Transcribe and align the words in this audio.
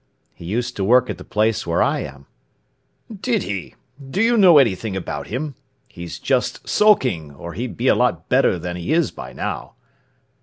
"He 0.33 0.45
used 0.45 0.75
to 0.77 0.83
work 0.83 1.11
at 1.11 1.19
the 1.19 1.23
place 1.23 1.67
where 1.67 1.83
I 1.83 1.99
am." 1.99 2.25
"Did 3.21 3.43
he? 3.43 3.75
Do 4.09 4.19
you 4.19 4.35
know 4.35 4.57
anything 4.57 4.95
about 4.95 5.27
him? 5.27 5.53
He's 5.87 6.17
just 6.17 6.67
sulking, 6.67 7.35
or 7.35 7.53
he'd 7.53 7.77
be 7.77 7.87
a 7.87 7.93
lot 7.93 8.27
better 8.27 8.57
than 8.57 8.75
he 8.77 8.93
is 8.93 9.11
by 9.11 9.31
now." 9.31 9.75